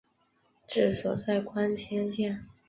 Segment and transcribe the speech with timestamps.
[0.65, 2.43] 治所在光迁县。